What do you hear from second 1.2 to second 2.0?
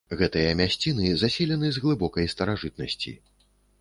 заселены з